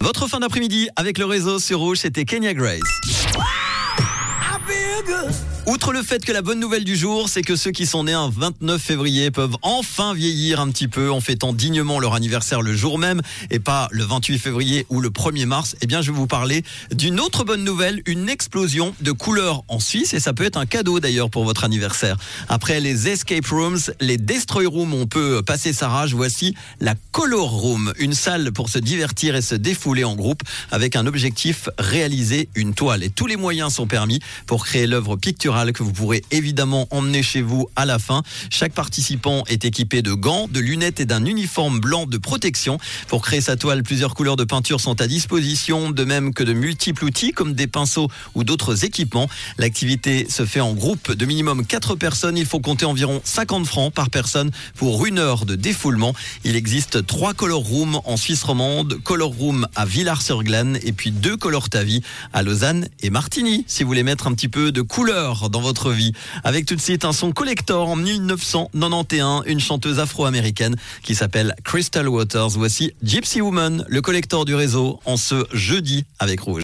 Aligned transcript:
Votre 0.00 0.28
fin 0.28 0.40
d'après-midi 0.40 0.88
avec 0.96 1.18
le 1.18 1.24
réseau 1.24 1.58
sur 1.58 1.80
Rouge, 1.80 1.98
c'était 1.98 2.24
Kenya 2.24 2.54
Grace. 2.54 2.80
Outre 5.68 5.92
le 5.92 6.02
fait 6.02 6.24
que 6.24 6.32
la 6.32 6.40
bonne 6.40 6.60
nouvelle 6.60 6.84
du 6.84 6.96
jour, 6.96 7.28
c'est 7.28 7.42
que 7.42 7.54
ceux 7.54 7.72
qui 7.72 7.84
sont 7.84 8.04
nés 8.04 8.14
un 8.14 8.30
29 8.30 8.80
février 8.80 9.30
peuvent 9.30 9.58
enfin 9.60 10.14
vieillir 10.14 10.60
un 10.60 10.70
petit 10.70 10.88
peu 10.88 11.10
en 11.10 11.20
fêtant 11.20 11.52
dignement 11.52 12.00
leur 12.00 12.14
anniversaire 12.14 12.62
le 12.62 12.72
jour 12.74 12.98
même 12.98 13.20
et 13.50 13.58
pas 13.58 13.86
le 13.90 14.02
28 14.02 14.38
février 14.38 14.86
ou 14.88 15.02
le 15.02 15.10
1er 15.10 15.44
mars. 15.44 15.76
Eh 15.82 15.86
bien, 15.86 16.00
je 16.00 16.10
vais 16.10 16.16
vous 16.16 16.26
parler 16.26 16.62
d'une 16.90 17.20
autre 17.20 17.44
bonne 17.44 17.64
nouvelle, 17.64 18.00
une 18.06 18.30
explosion 18.30 18.94
de 19.02 19.12
couleurs 19.12 19.62
en 19.68 19.78
Suisse 19.78 20.14
et 20.14 20.20
ça 20.20 20.32
peut 20.32 20.44
être 20.44 20.56
un 20.56 20.64
cadeau 20.64 21.00
d'ailleurs 21.00 21.28
pour 21.28 21.44
votre 21.44 21.64
anniversaire. 21.64 22.16
Après 22.48 22.80
les 22.80 23.06
escape 23.08 23.48
rooms, 23.48 23.92
les 24.00 24.16
destroy 24.16 24.64
rooms, 24.64 24.94
on 24.94 25.06
peut 25.06 25.42
passer 25.42 25.74
sa 25.74 25.88
rage. 25.88 26.14
Voici 26.14 26.54
la 26.80 26.94
color 27.12 27.50
room, 27.50 27.92
une 27.98 28.14
salle 28.14 28.52
pour 28.52 28.70
se 28.70 28.78
divertir 28.78 29.36
et 29.36 29.42
se 29.42 29.54
défouler 29.54 30.04
en 30.04 30.16
groupe 30.16 30.42
avec 30.70 30.96
un 30.96 31.06
objectif 31.06 31.68
réaliser 31.78 32.48
une 32.54 32.72
toile. 32.72 33.04
Et 33.04 33.10
tous 33.10 33.26
les 33.26 33.36
moyens 33.36 33.74
sont 33.74 33.86
permis 33.86 34.20
pour 34.46 34.64
créer 34.64 34.86
l'œuvre 34.86 35.16
picturale 35.16 35.57
que 35.66 35.82
vous 35.82 35.92
pourrez 35.92 36.22
évidemment 36.30 36.86
emmener 36.90 37.22
chez 37.22 37.42
vous 37.42 37.68
à 37.76 37.84
la 37.84 37.98
fin. 37.98 38.22
Chaque 38.50 38.72
participant 38.72 39.44
est 39.48 39.64
équipé 39.64 40.02
de 40.02 40.12
gants, 40.12 40.48
de 40.48 40.60
lunettes 40.60 41.00
et 41.00 41.04
d'un 41.04 41.24
uniforme 41.24 41.80
blanc 41.80 42.06
de 42.06 42.16
protection. 42.18 42.78
Pour 43.08 43.22
créer 43.22 43.40
sa 43.40 43.56
toile, 43.56 43.82
plusieurs 43.82 44.14
couleurs 44.14 44.36
de 44.36 44.44
peinture 44.44 44.80
sont 44.80 45.00
à 45.00 45.06
disposition, 45.06 45.90
de 45.90 46.04
même 46.04 46.32
que 46.32 46.44
de 46.44 46.52
multiples 46.52 47.04
outils 47.04 47.32
comme 47.32 47.54
des 47.54 47.66
pinceaux 47.66 48.08
ou 48.34 48.44
d'autres 48.44 48.84
équipements. 48.84 49.28
L'activité 49.58 50.26
se 50.30 50.46
fait 50.46 50.60
en 50.60 50.74
groupe 50.74 51.12
de 51.12 51.26
minimum 51.26 51.66
4 51.66 51.96
personnes. 51.96 52.36
Il 52.36 52.46
faut 52.46 52.60
compter 52.60 52.84
environ 52.84 53.20
50 53.24 53.66
francs 53.66 53.92
par 53.92 54.10
personne 54.10 54.50
pour 54.76 55.04
une 55.06 55.18
heure 55.18 55.44
de 55.44 55.54
défoulement. 55.54 56.14
Il 56.44 56.56
existe 56.56 57.06
trois 57.06 57.34
color 57.34 57.62
rooms 57.62 58.00
en 58.04 58.16
Suisse 58.16 58.42
romande, 58.42 58.98
color 59.02 59.30
room 59.30 59.66
à 59.74 59.84
Villars-sur-Glane 59.84 60.78
et 60.82 60.92
puis 60.92 61.10
deux 61.10 61.36
color 61.36 61.68
Tavi 61.68 62.02
à 62.32 62.42
Lausanne 62.42 62.88
et 63.00 63.10
Martigny. 63.10 63.64
Si 63.66 63.82
vous 63.82 63.88
voulez 63.88 64.02
mettre 64.02 64.26
un 64.26 64.34
petit 64.34 64.48
peu 64.48 64.72
de 64.72 64.82
couleur 64.82 65.47
dans 65.50 65.60
votre 65.60 65.90
vie. 65.90 66.12
Avec 66.44 66.66
tout 66.66 66.74
de 66.74 66.80
suite 66.80 67.04
un 67.04 67.12
son 67.12 67.32
collector 67.32 67.88
en 67.88 67.96
1991, 67.96 69.44
une 69.46 69.60
chanteuse 69.60 69.98
afro-américaine 69.98 70.76
qui 71.02 71.14
s'appelle 71.14 71.54
Crystal 71.64 72.08
Waters. 72.08 72.50
Voici 72.50 72.92
Gypsy 73.02 73.40
Woman, 73.40 73.84
le 73.88 74.00
collector 74.00 74.44
du 74.44 74.54
réseau, 74.54 75.00
en 75.04 75.16
ce 75.16 75.46
jeudi 75.52 76.04
avec 76.18 76.40
Rouge. 76.40 76.56